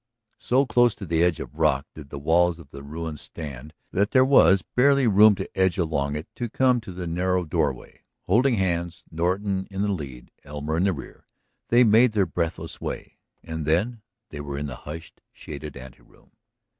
So 0.39 0.65
close 0.65 0.95
to 0.95 1.05
the 1.05 1.21
edge 1.21 1.39
of 1.39 1.51
the 1.51 1.57
rock 1.59 1.85
ledge 1.95 2.05
did 2.05 2.09
the 2.09 2.17
walls 2.17 2.57
of 2.57 2.71
the 2.71 2.81
ruin 2.81 3.17
stand 3.17 3.71
that 3.91 4.09
there 4.09 4.25
was 4.25 4.63
barely 4.75 5.07
room 5.07 5.35
to 5.35 5.47
edge 5.55 5.77
along 5.77 6.15
it 6.15 6.27
to 6.37 6.49
come 6.49 6.81
to 6.81 6.91
the 6.91 7.05
narrow 7.05 7.45
doorway. 7.45 8.01
Holding 8.25 8.55
hands, 8.55 9.03
Norton 9.11 9.67
in 9.69 9.83
the 9.83 9.91
lead, 9.91 10.31
Elmer 10.43 10.77
in 10.77 10.85
the 10.85 10.93
rear, 10.93 11.27
they 11.69 11.83
made 11.83 12.13
their 12.13 12.25
breathless 12.25 12.81
way. 12.81 13.19
And 13.43 13.63
then 13.63 14.01
they 14.31 14.41
were 14.41 14.57
in 14.57 14.65
the 14.65 14.75
hushed, 14.75 15.21
shaded 15.33 15.77
anteroom. 15.77 16.31